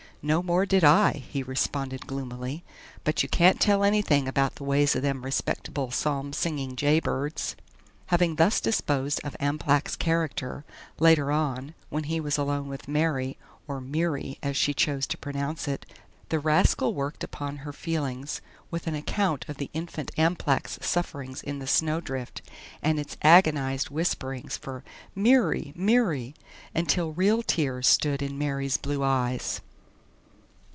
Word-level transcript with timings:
"No 0.23 0.43
more 0.43 0.67
did 0.67 0.83
I," 0.83 1.13
he 1.13 1.41
responded 1.41 2.05
gloomily, 2.05 2.63
"but 3.03 3.23
you 3.23 3.29
can't 3.29 3.59
tell 3.59 3.83
anything 3.83 4.27
about 4.27 4.53
the 4.53 4.63
ways 4.63 4.95
o' 4.95 4.99
them 4.99 5.23
respectable, 5.25 5.89
psalm 5.89 6.31
singing 6.31 6.75
jay 6.75 6.99
birds." 6.99 7.55
Having 8.05 8.35
thus 8.35 8.61
disposed 8.61 9.19
of 9.23 9.35
Amplach's 9.39 9.95
character, 9.95 10.63
later 10.99 11.31
on, 11.31 11.73
when 11.89 12.03
he 12.03 12.19
was 12.19 12.37
alone 12.37 12.67
with 12.67 12.87
Mary, 12.87 13.39
or 13.67 13.81
"Meary," 13.81 14.37
as 14.43 14.55
she 14.55 14.75
chose 14.75 15.07
to 15.07 15.17
pronounce 15.17 15.67
it, 15.67 15.87
the 16.29 16.37
rascal 16.37 16.93
worked 16.93 17.23
upon 17.23 17.57
her 17.65 17.73
feelings 17.73 18.41
with 18.69 18.85
an 18.85 18.93
account 18.93 19.49
of 19.49 19.57
the 19.57 19.71
infant 19.73 20.11
Amplach's 20.19 20.77
sufferings 20.85 21.41
in 21.41 21.57
the 21.57 21.65
snowdrift 21.65 22.43
and 22.83 22.99
its 22.99 23.17
agonized 23.23 23.89
whisperings 23.89 24.55
for 24.55 24.83
"Meary! 25.15 25.73
Meary!" 25.75 26.35
until 26.75 27.11
real 27.11 27.41
tears 27.41 27.87
stood 27.87 28.21
in 28.21 28.37
Mary's 28.37 28.77
blue 28.77 29.01
eyes. 29.01 29.61